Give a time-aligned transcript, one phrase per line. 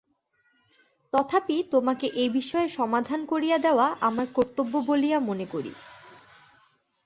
[1.13, 5.71] তথাপি তোমাকে এ বিষয়ে সাবধান করিয়া দেওয়া আমার কর্তব্য বলিয়া মনে করি।